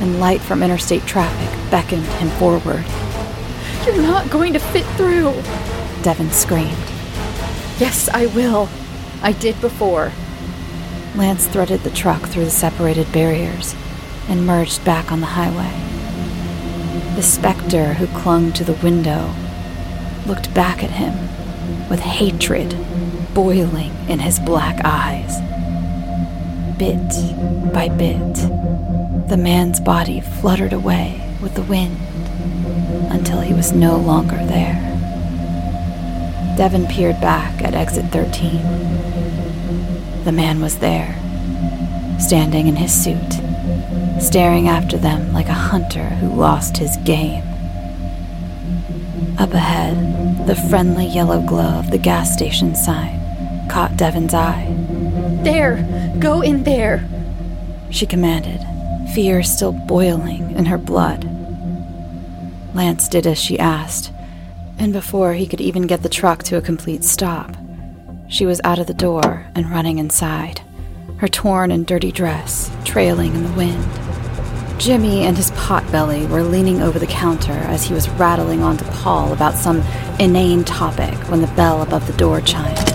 [0.00, 2.84] and light from interstate traffic beckoned him forward.
[3.86, 5.32] You're not going to fit through,
[6.02, 6.76] Devin screamed.
[7.78, 8.68] Yes, I will.
[9.22, 10.10] I did before.
[11.14, 13.76] Lance threaded the truck through the separated barriers
[14.28, 15.72] and merged back on the highway.
[17.14, 19.32] The specter who clung to the window
[20.26, 21.14] looked back at him
[21.88, 22.76] with hatred
[23.34, 25.47] boiling in his black eyes.
[26.78, 28.34] Bit by bit,
[29.28, 31.96] the man's body fluttered away with the wind
[33.10, 34.76] until he was no longer there.
[36.56, 38.62] Devin peered back at exit 13.
[40.22, 41.16] The man was there,
[42.20, 43.32] standing in his suit,
[44.22, 47.42] staring after them like a hunter who lost his game.
[49.36, 53.18] Up ahead, the friendly yellow glow of the gas station sign
[53.68, 54.87] caught Devin's eye.
[55.42, 56.16] There!
[56.18, 57.08] Go in there!
[57.90, 58.60] She commanded,
[59.14, 61.24] fear still boiling in her blood.
[62.74, 64.12] Lance did as she asked,
[64.78, 67.56] and before he could even get the truck to a complete stop,
[68.28, 70.60] she was out of the door and running inside,
[71.18, 73.84] her torn and dirty dress trailing in the wind.
[74.78, 78.84] Jimmy and his potbelly were leaning over the counter as he was rattling on to
[78.84, 79.82] Paul about some
[80.20, 82.87] inane topic when the bell above the door chimed.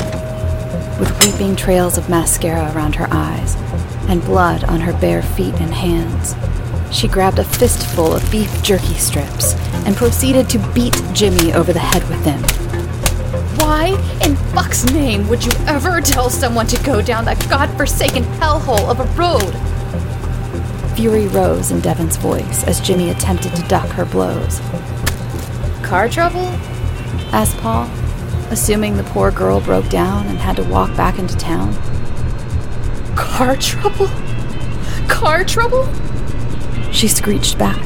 [1.00, 3.56] With weeping trails of mascara around her eyes
[4.08, 6.36] and blood on her bare feet and hands,
[6.96, 11.80] she grabbed a fistful of beef jerky strips and proceeded to beat Jimmy over the
[11.80, 12.42] head with them.
[13.58, 13.88] Why
[14.24, 19.00] in fuck's name would you ever tell someone to go down that godforsaken hellhole of
[19.00, 19.54] a road?
[20.96, 24.60] Fury rose in Devin's voice as Jimmy attempted to duck her blows.
[25.84, 26.46] Car trouble?
[27.34, 27.90] asked Paul,
[28.54, 31.74] assuming the poor girl broke down and had to walk back into town.
[33.16, 34.08] Car trouble?
[35.10, 35.90] Car trouble?
[36.92, 37.84] She screeched back.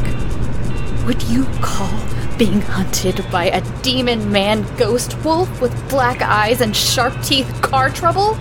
[1.06, 1.97] Would you call
[2.38, 7.89] being hunted by a demon man ghost wolf with black eyes and sharp teeth car
[7.89, 8.38] trouble?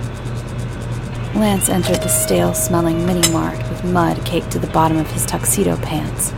[1.36, 5.24] Lance entered the stale smelling mini mart with mud caked to the bottom of his
[5.24, 6.32] tuxedo pants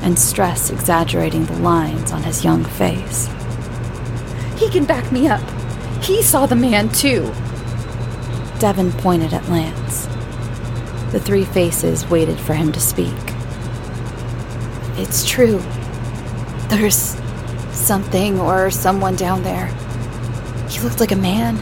[0.00, 3.28] and stress exaggerating the lines on his young face.
[4.56, 5.42] He can back me up.
[6.02, 7.32] He saw the man too.
[8.58, 10.06] Devin pointed at Lance.
[11.12, 13.14] The three faces waited for him to speak.
[14.96, 15.58] It's true.
[16.68, 17.20] There's
[17.72, 19.66] something or someone down there.
[20.68, 21.56] He looked like a man.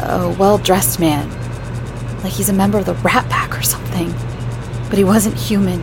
[0.00, 1.28] A well dressed man.
[2.22, 4.12] Like he's a member of the Rat Pack or something.
[4.88, 5.82] But he wasn't human.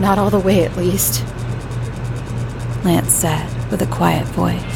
[0.00, 1.24] Not all the way, at least.
[2.84, 4.73] Lance said with a quiet voice.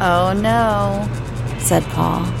[0.00, 1.08] Oh no,
[1.58, 2.32] said Paul.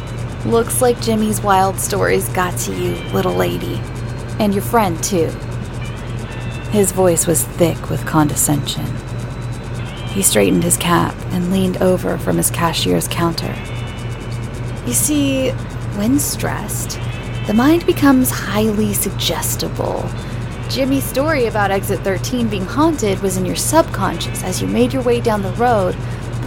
[0.46, 3.80] Looks like Jimmy's wild stories got to you, little lady.
[4.38, 5.26] And your friend, too.
[6.70, 8.86] His voice was thick with condescension.
[10.08, 13.54] He straightened his cap and leaned over from his cashier's counter.
[14.86, 15.50] You see,
[15.96, 17.00] when stressed,
[17.48, 20.08] the mind becomes highly suggestible.
[20.68, 25.02] Jimmy's story about Exit 13 being haunted was in your subconscious as you made your
[25.02, 25.96] way down the road,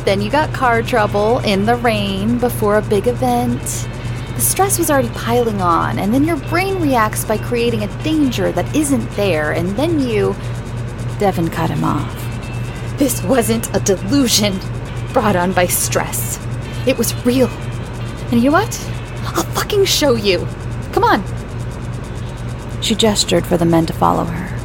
[0.06, 3.62] then you got car trouble in the rain before a big event.
[4.36, 8.52] The stress was already piling on, and then your brain reacts by creating a danger
[8.52, 10.36] that isn't there, and then you.
[11.20, 12.18] Devin cut him off.
[12.98, 14.60] This wasn't a delusion
[15.14, 16.40] brought on by stress.
[16.88, 17.48] It was real.
[18.32, 18.90] And you know what?
[19.26, 20.48] I'll fucking show you.
[20.94, 21.24] Come on.
[22.82, 24.58] She gestured for the men to follow her.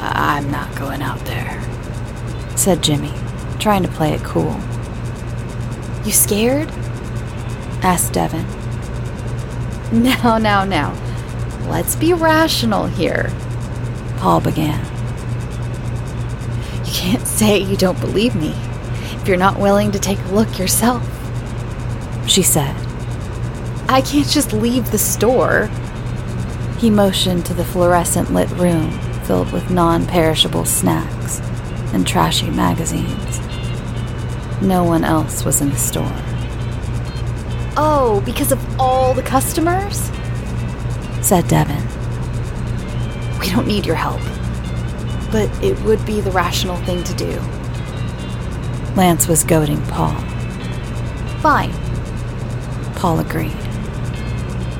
[0.00, 1.60] I'm not going out there,
[2.56, 3.12] said Jimmy,
[3.66, 4.56] trying to play it cool.
[6.04, 6.70] You scared?
[7.82, 8.46] asked Devin.
[9.92, 10.94] Now, now, now.
[11.68, 13.32] Let's be rational here,
[14.18, 14.78] Paul began.
[16.84, 18.54] You can't say you don't believe me
[19.16, 21.02] if you're not willing to take a look yourself,
[22.28, 22.76] she said.
[23.88, 25.66] I can't just leave the store.
[26.78, 28.92] He motioned to the fluorescent lit room
[29.24, 31.40] filled with non perishable snacks
[31.92, 33.45] and trashy magazines.
[34.62, 36.12] No one else was in the store.
[37.76, 40.10] Oh, because of all the customers?
[41.20, 41.82] said Devin.
[43.38, 44.20] We don't need your help.
[45.30, 47.38] But it would be the rational thing to do.
[48.96, 50.14] Lance was goading Paul.
[51.40, 51.72] Fine.
[52.94, 53.52] Paul agreed.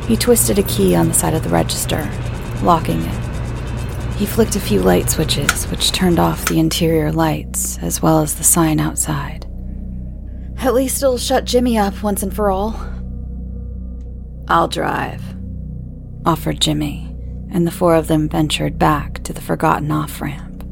[0.06, 2.10] He twisted a key on the side of the register,
[2.62, 4.14] locking it.
[4.14, 8.36] He flicked a few light switches, which turned off the interior lights, as well as
[8.36, 9.45] the sign outside.
[10.66, 12.74] At least it'll shut Jimmy up once and for all.
[14.48, 15.22] I'll drive,
[16.24, 17.14] offered Jimmy,
[17.52, 20.64] and the four of them ventured back to the forgotten off ramp.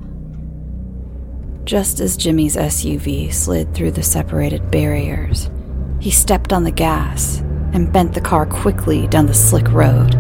[1.62, 5.49] Just as Jimmy's SUV slid through the separated barriers,
[6.01, 7.38] he stepped on the gas
[7.72, 10.16] and bent the car quickly down the slick road.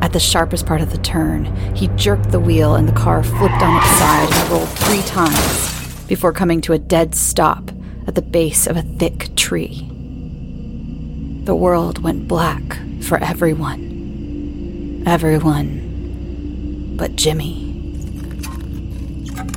[0.00, 3.60] At the sharpest part of the turn, he jerked the wheel and the car flipped
[3.60, 7.70] on its side and rolled three times before coming to a dead stop
[8.10, 9.86] at the base of a thick tree.
[11.44, 15.04] The world went black for everyone.
[15.06, 17.70] Everyone but Jimmy.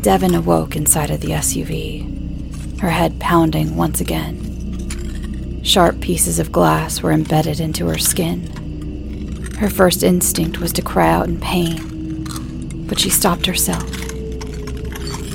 [0.04, 5.64] Devin awoke inside of the SUV, her head pounding once again.
[5.64, 9.48] Sharp pieces of glass were embedded into her skin.
[9.58, 13.90] Her first instinct was to cry out in pain, but she stopped herself.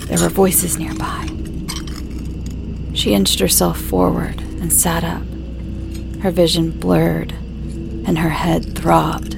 [0.06, 1.37] There were voices nearby.
[3.08, 5.22] She inched herself forward and sat up.
[6.20, 9.32] Her vision blurred, and her head throbbed.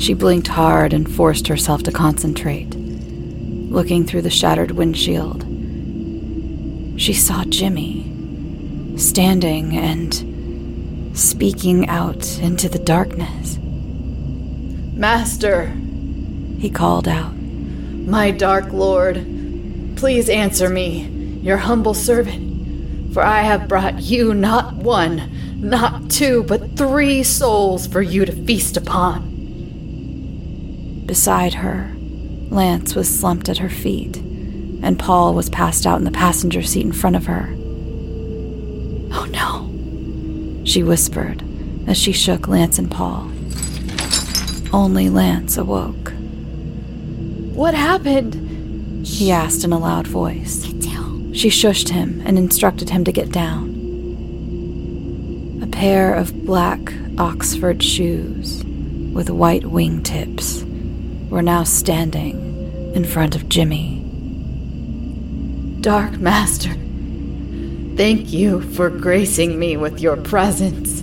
[0.00, 2.72] She blinked hard and forced herself to concentrate.
[2.72, 5.42] Looking through the shattered windshield,
[7.00, 8.04] she saw Jimmy
[8.96, 13.58] standing and speaking out into the darkness.
[14.94, 15.76] Master,
[16.60, 17.34] He called out.
[17.34, 19.16] my dark lord,
[19.96, 21.15] please answer me,
[21.46, 25.30] your humble servant, for I have brought you not one,
[25.60, 29.34] not two, but three souls for you to feast upon.
[31.06, 31.94] Beside her,
[32.50, 36.84] Lance was slumped at her feet, and Paul was passed out in the passenger seat
[36.84, 37.54] in front of her.
[39.12, 41.44] Oh no, she whispered
[41.86, 43.30] as she shook Lance and Paul.
[44.72, 46.12] Only Lance awoke.
[47.54, 49.06] What happened?
[49.06, 50.75] He asked in a loud voice.
[51.36, 53.74] She shushed him and instructed him to get down.
[55.62, 58.64] A pair of black Oxford shoes
[59.12, 60.64] with white wingtips
[61.28, 64.02] were now standing in front of Jimmy.
[65.82, 66.72] Dark Master,
[67.96, 71.02] thank you for gracing me with your presence.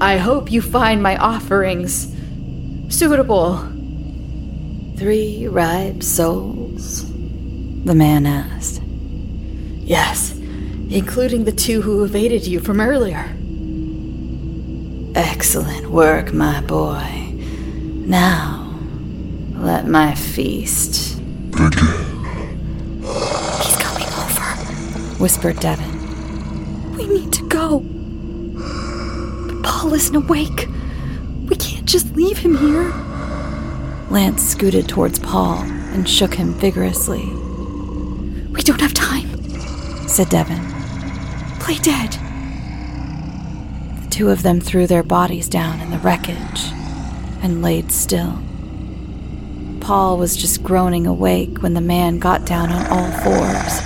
[0.00, 2.14] I hope you find my offerings
[2.88, 3.58] suitable.
[4.96, 7.04] Three ripe souls?
[7.84, 8.83] The man asked.
[9.84, 10.32] Yes,
[10.88, 13.36] including the two who evaded you from earlier.
[15.14, 17.34] Excellent work, my boy.
[18.06, 18.74] Now,
[19.56, 21.18] let my feast.
[21.50, 21.70] begin.
[23.02, 24.42] He's coming over.
[25.22, 26.96] whispered Devin.
[26.96, 27.80] We need to go.
[29.46, 30.66] But Paul isn't awake.
[31.48, 32.90] We can't just leave him here.
[34.10, 35.58] Lance scooted towards Paul
[35.92, 37.24] and shook him vigorously,
[38.50, 39.33] We don't have time.
[40.14, 40.62] Said Devin.
[41.58, 42.12] Play dead.
[44.04, 46.70] The two of them threw their bodies down in the wreckage
[47.42, 48.40] and laid still.
[49.80, 53.80] Paul was just groaning awake when the man got down on all fours,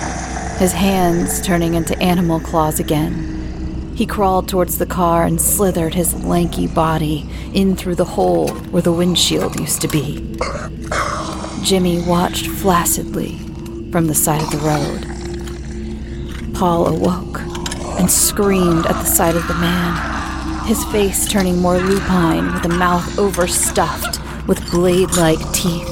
[0.59, 3.95] his hands turning into animal claws again.
[3.95, 8.83] He crawled towards the car and slithered his lanky body in through the hole where
[8.83, 10.37] the windshield used to be.
[11.63, 13.39] Jimmy watched flaccidly
[13.91, 15.08] from the side of the road.
[16.59, 17.39] Paul awoke
[18.01, 22.75] and screamed at the sight of the man, his face turning more lupine with a
[22.77, 25.87] mouth overstuffed with blade like teeth.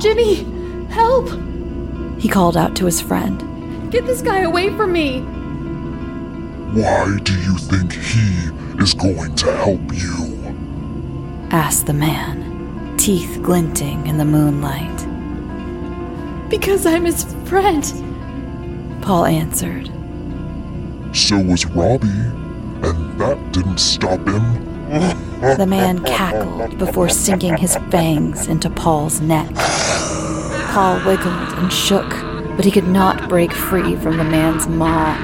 [0.00, 0.42] Jimmy,
[0.90, 1.28] help!
[2.18, 3.92] He called out to his friend.
[3.92, 5.20] Get this guy away from me!
[6.72, 8.50] Why do you think he
[8.82, 10.56] is going to help you?
[11.52, 14.90] asked the man, teeth glinting in the moonlight.
[16.50, 18.01] Because I'm his friend.
[19.02, 19.86] Paul answered.
[21.14, 24.72] So was Robbie, and that didn't stop him.
[25.40, 29.50] The man cackled before sinking his fangs into Paul's neck.
[30.70, 32.08] Paul wiggled and shook,
[32.56, 35.14] but he could not break free from the man's maw,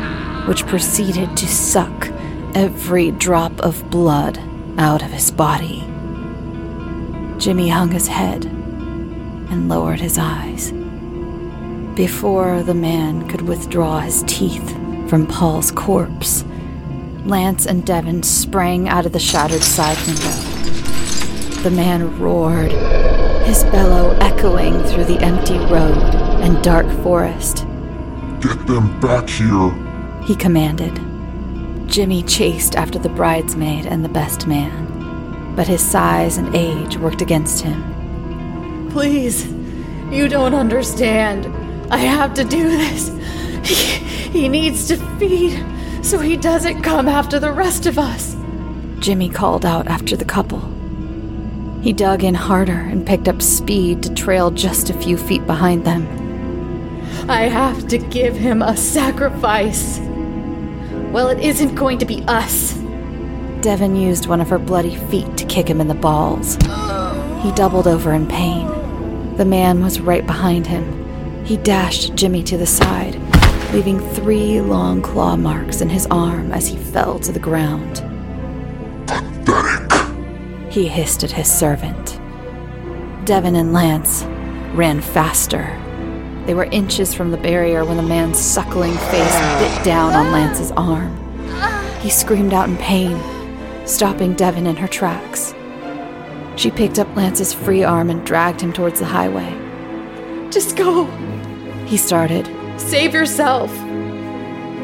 [0.46, 2.08] which proceeded to suck
[2.54, 4.38] every drop of blood
[4.76, 5.80] out of his body.
[7.38, 10.72] Jimmy hung his head and lowered his eyes.
[11.98, 14.70] Before the man could withdraw his teeth
[15.10, 16.44] from Paul's corpse,
[17.24, 20.30] Lance and Devin sprang out of the shattered side window.
[21.64, 22.70] the man roared,
[23.48, 25.98] his bellow echoing through the empty road
[26.40, 27.66] and dark forest.
[28.40, 29.72] Get them back here.
[30.22, 30.94] He commanded.
[31.90, 37.22] Jimmy chased after the bridesmaid and the best man, but his size and age worked
[37.22, 38.88] against him.
[38.92, 39.48] Please,
[40.12, 41.57] you don't understand.
[41.90, 43.08] I have to do this.
[43.64, 43.74] He,
[44.40, 45.64] he needs to feed
[46.02, 48.36] so he doesn't come after the rest of us.
[48.98, 50.60] Jimmy called out after the couple.
[51.82, 55.84] He dug in harder and picked up speed to trail just a few feet behind
[55.84, 56.06] them.
[57.28, 59.98] I have to give him a sacrifice.
[61.10, 62.74] Well, it isn't going to be us.
[63.60, 66.56] Devin used one of her bloody feet to kick him in the balls.
[67.42, 68.66] He doubled over in pain.
[69.36, 71.07] The man was right behind him.
[71.48, 73.14] He dashed Jimmy to the side,
[73.72, 78.02] leaving three long claw marks in his arm as he fell to the ground.
[79.06, 80.70] Pathetic.
[80.70, 82.20] He hissed at his servant.
[83.24, 84.24] Devin and Lance
[84.74, 85.74] ran faster.
[86.44, 90.72] They were inches from the barrier when the man's suckling face bit down on Lance's
[90.72, 91.16] arm.
[92.02, 93.18] He screamed out in pain,
[93.86, 95.54] stopping Devin in her tracks.
[96.56, 99.50] She picked up Lance's free arm and dragged him towards the highway.
[100.50, 101.06] Just go.
[101.88, 102.46] He started.
[102.78, 103.72] Save yourself.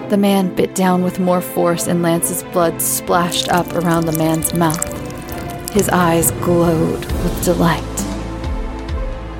[0.08, 4.54] The man bit down with more force, and Lance's blood splashed up around the man's
[4.54, 5.70] mouth.
[5.70, 7.82] His eyes glowed with delight.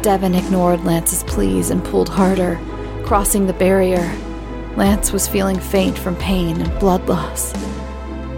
[0.03, 2.61] Devin ignored Lance's pleas and pulled harder,
[3.03, 4.15] crossing the barrier.
[4.77, 7.55] Lance was feeling faint from pain and blood loss,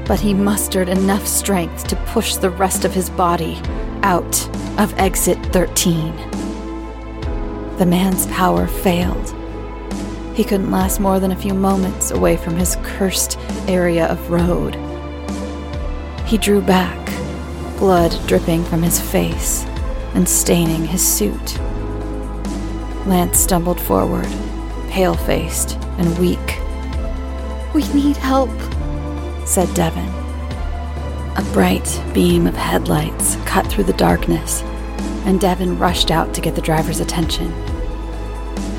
[0.07, 3.61] but he mustered enough strength to push the rest of his body
[4.05, 4.49] out
[4.79, 6.36] of exit 13.
[7.79, 9.35] The man's power failed.
[10.35, 14.74] He couldn't last more than a few moments away from his cursed area of road.
[16.27, 17.07] He drew back,
[17.79, 19.64] blood dripping from his face
[20.14, 21.59] and staining his suit.
[23.07, 24.29] Lance stumbled forward,
[24.89, 26.59] pale faced and weak.
[27.74, 28.51] We need help,
[29.47, 30.09] said Devin.
[31.37, 34.62] A bright beam of headlights cut through the darkness,
[35.25, 37.53] and Devin rushed out to get the driver's attention.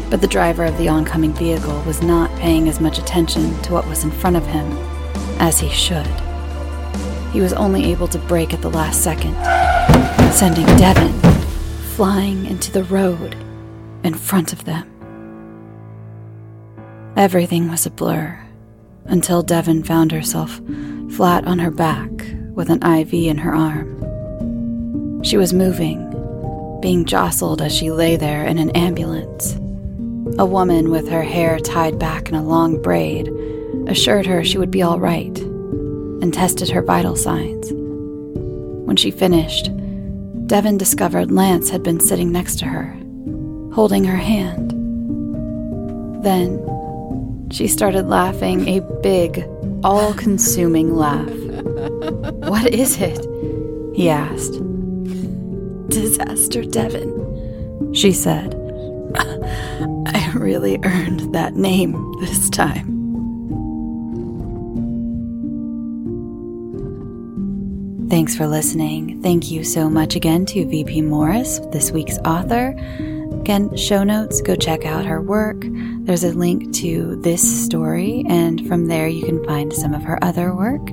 [0.09, 3.88] But the driver of the oncoming vehicle was not paying as much attention to what
[3.88, 4.65] was in front of him
[5.39, 6.07] as he should.
[7.34, 9.36] He was only able to brake at the last second,
[10.34, 11.13] sending Devin
[11.95, 13.36] flying into the road
[14.03, 14.88] in front of them.
[17.18, 18.39] Everything was a blur
[19.05, 20.61] until Devin found herself
[21.09, 22.09] flat on her back
[22.51, 25.24] with an IV in her arm.
[25.24, 26.06] She was moving,
[26.82, 29.55] being jostled as she lay there in an ambulance.
[30.39, 33.32] A woman with her hair tied back in a long braid
[33.88, 35.38] assured her she would be all right
[36.19, 37.71] and tested her vital signs.
[37.71, 39.71] When she finished,
[40.47, 42.95] Devin discovered Lance had been sitting next to her,
[43.73, 44.71] holding her hand.
[46.23, 46.63] Then
[47.51, 49.45] she started laughing a big,
[49.84, 51.28] all consuming laugh.
[52.47, 53.25] what is it?
[53.95, 54.61] He asked.
[55.89, 58.55] Disaster Devin, she said.
[59.15, 62.97] I really earned that name this time.
[68.09, 69.21] Thanks for listening.
[69.21, 72.75] Thank you so much again to VP Morris, this week's author.
[73.41, 75.57] Again, show notes, go check out her work.
[76.01, 80.23] There's a link to this story, and from there you can find some of her
[80.23, 80.89] other work.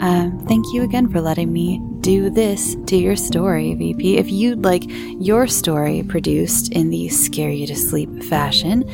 [0.00, 4.16] Um, thank you again for letting me do this to your story, VP.
[4.16, 8.84] If you'd like your story produced in the scare you to sleep fashion,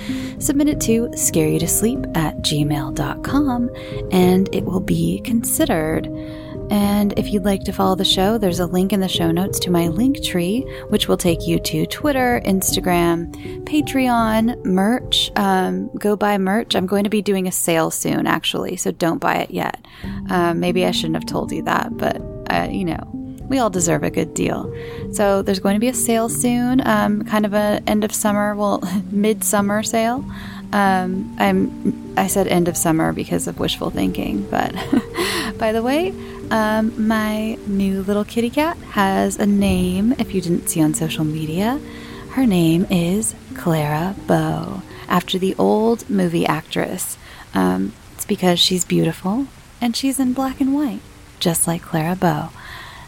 [0.40, 3.70] submit it to scare you to sleep at gmail.com
[4.10, 6.08] and it will be considered.
[6.70, 9.58] And if you'd like to follow the show, there's a link in the show notes
[9.60, 13.32] to my link tree, which will take you to Twitter, Instagram,
[13.64, 15.30] Patreon, merch.
[15.36, 16.74] Um, go buy merch.
[16.74, 19.84] I'm going to be doing a sale soon, actually, so don't buy it yet.
[20.30, 23.10] Um, maybe I shouldn't have told you that, but uh, you know,
[23.48, 24.72] we all deserve a good deal.
[25.12, 28.54] So there's going to be a sale soon, um, kind of a end of summer,
[28.54, 30.24] well, midsummer sale.
[30.72, 34.74] Um, I'm I said end of summer because of wishful thinking, but
[35.64, 36.12] by the way,
[36.50, 40.12] um, my new little kitty cat has a name.
[40.18, 41.80] If you didn't see on social media,
[42.32, 47.16] her name is Clara Bow, after the old movie actress.
[47.54, 49.46] Um, it's because she's beautiful
[49.80, 51.00] and she's in black and white,
[51.40, 52.50] just like Clara Bow.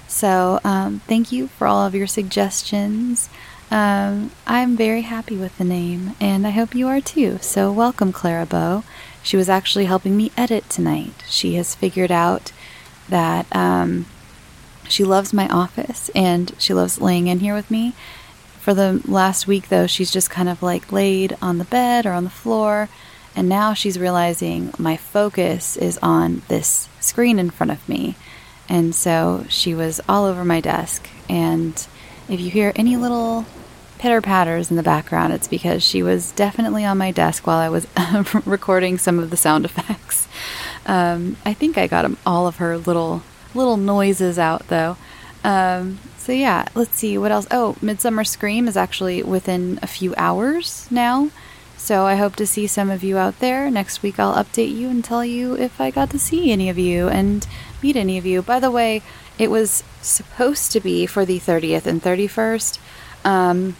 [0.08, 3.28] So, um, thank you for all of your suggestions.
[3.70, 7.36] Um, I'm very happy with the name, and I hope you are too.
[7.42, 8.82] So, welcome, Clara Bow.
[9.26, 11.24] She was actually helping me edit tonight.
[11.26, 12.52] She has figured out
[13.08, 14.06] that um,
[14.88, 17.94] she loves my office and she loves laying in here with me.
[18.60, 22.12] For the last week, though, she's just kind of like laid on the bed or
[22.12, 22.88] on the floor.
[23.34, 28.14] And now she's realizing my focus is on this screen in front of me.
[28.68, 31.08] And so she was all over my desk.
[31.28, 31.74] And
[32.28, 33.44] if you hear any little
[33.98, 37.68] pitter patters in the background, it's because she was definitely on my desk while I
[37.68, 37.86] was
[38.46, 40.28] recording some of the sound effects.
[40.86, 43.22] Um, I think I got all of her little
[43.54, 44.96] little noises out though.
[45.42, 47.46] Um, so yeah, let's see what else.
[47.50, 51.30] Oh, Midsummer Scream is actually within a few hours now.
[51.76, 53.70] So I hope to see some of you out there.
[53.70, 56.78] Next week I'll update you and tell you if I got to see any of
[56.78, 57.46] you and
[57.82, 58.42] meet any of you.
[58.42, 59.02] By the way,
[59.38, 62.78] it was supposed to be for the 30th and 31st.
[63.24, 63.76] Um,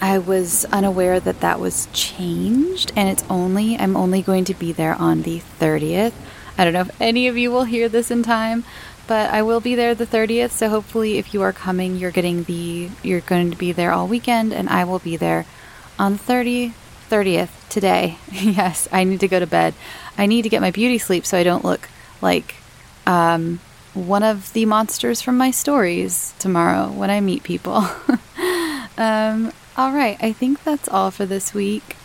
[0.00, 4.72] I was unaware that that was changed, and it's only, I'm only going to be
[4.72, 6.12] there on the 30th.
[6.58, 8.64] I don't know if any of you will hear this in time,
[9.06, 10.50] but I will be there the 30th.
[10.50, 14.06] So hopefully, if you are coming, you're getting the, you're going to be there all
[14.06, 15.46] weekend, and I will be there
[15.98, 16.72] on the 30,
[17.10, 18.18] 30th today.
[18.32, 19.74] yes, I need to go to bed.
[20.18, 21.88] I need to get my beauty sleep so I don't look
[22.20, 22.56] like
[23.06, 23.60] um,
[23.94, 27.84] one of the monsters from my stories tomorrow when I meet people.
[28.98, 31.96] um, all right, I think that's all for this week.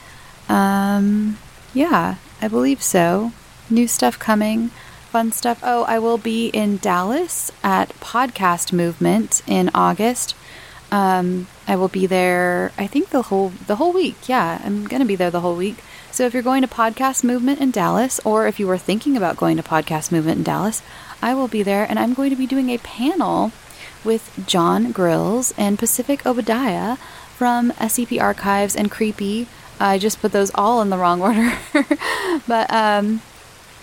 [0.47, 1.37] Um,
[1.73, 3.31] yeah, I believe so.
[3.69, 4.69] New stuff coming,
[5.11, 5.59] fun stuff.
[5.61, 10.35] Oh, I will be in Dallas at Podcast Movement in August.
[10.91, 12.71] Um, I will be there.
[12.77, 14.27] I think the whole the whole week.
[14.27, 15.77] Yeah, I'm gonna be there the whole week.
[16.11, 19.37] So if you're going to Podcast Movement in Dallas, or if you were thinking about
[19.37, 20.81] going to Podcast Movement in Dallas,
[21.21, 23.51] I will be there, and I'm going to be doing a panel
[24.03, 26.97] with Jon Grilz and Pacific Obadiah
[27.39, 29.47] from SCP Archives and Creepy.
[29.79, 31.53] I just put those all in the wrong order.
[32.45, 33.21] but um,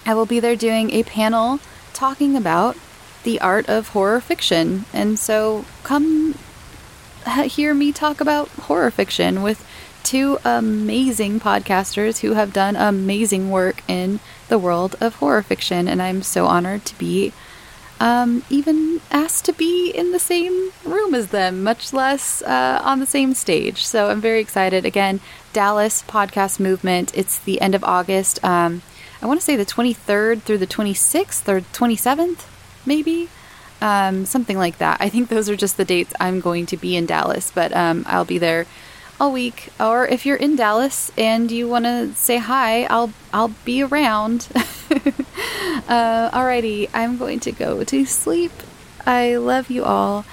[0.04, 1.60] I will be there doing a panel
[1.94, 2.76] talking about
[3.22, 4.84] the art of horror fiction.
[4.92, 6.34] And so come
[7.46, 9.66] hear me talk about horror fiction with
[10.02, 15.88] two amazing podcasters who have done amazing work in the world of horror fiction.
[15.88, 17.32] And I'm so honored to be
[18.00, 23.00] um, even asked to be in the same room as them, much less uh, on
[23.00, 23.84] the same stage.
[23.84, 24.84] So I'm very excited.
[24.84, 25.20] Again,
[25.52, 27.16] Dallas Podcast Movement.
[27.16, 28.42] It's the end of August.
[28.44, 28.82] Um,
[29.22, 32.44] I want to say the 23rd through the 26th or 27th,
[32.84, 33.28] maybe.
[33.80, 34.98] Um, something like that.
[35.00, 38.04] I think those are just the dates I'm going to be in Dallas, but um,
[38.06, 38.66] I'll be there
[39.20, 39.70] all week.
[39.80, 44.48] Or if you're in Dallas and you want to say hi, I'll I'll be around.
[44.54, 48.52] uh, alrighty, I'm going to go to sleep.
[49.04, 50.24] I love you all.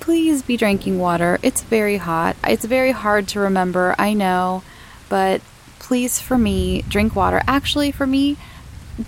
[0.00, 1.38] Please be drinking water.
[1.42, 2.36] It's very hot.
[2.44, 3.94] It's very hard to remember.
[3.98, 4.62] I know,
[5.08, 5.42] but
[5.78, 7.42] please, for me, drink water.
[7.46, 8.36] Actually, for me,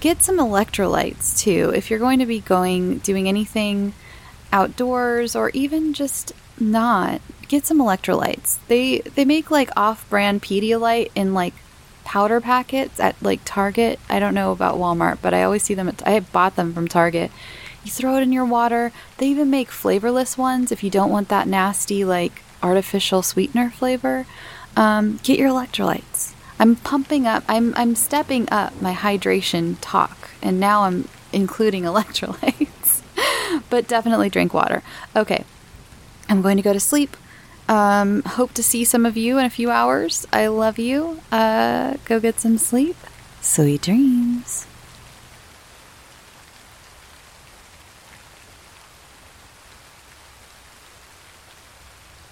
[0.00, 1.72] get some electrolytes too.
[1.74, 3.94] If you're going to be going doing anything
[4.52, 8.58] outdoors or even just not, get some electrolytes.
[8.68, 11.52] They they make like off-brand Pedialyte in like
[12.04, 13.98] powder packets at like Target.
[14.08, 16.86] I don't know about Walmart, but I always see them at I bought them from
[16.86, 17.30] Target.
[17.84, 18.92] You throw it in your water.
[19.18, 24.26] They even make flavorless ones if you don't want that nasty like artificial sweetener flavor.
[24.76, 26.34] Um, get your electrolytes.
[26.60, 27.42] I'm pumping up.
[27.48, 33.02] I'm I'm stepping up my hydration talk, and now I'm including electrolytes.
[33.68, 34.84] but definitely drink water.
[35.16, 35.44] Okay,
[36.28, 37.16] I'm going to go to sleep.
[37.70, 40.26] Um, hope to see some of you in a few hours.
[40.32, 41.20] I love you.
[41.30, 42.96] Uh, go get some sleep.
[43.40, 44.66] Sweet dreams.